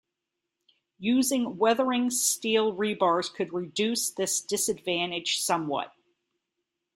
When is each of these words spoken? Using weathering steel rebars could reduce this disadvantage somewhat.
Using 0.97 1.57
weathering 1.57 2.09
steel 2.09 2.75
rebars 2.75 3.31
could 3.31 3.53
reduce 3.53 4.09
this 4.09 4.41
disadvantage 4.41 5.37
somewhat. 5.41 5.93